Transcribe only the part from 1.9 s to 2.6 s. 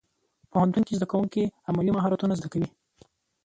مهارتونه زده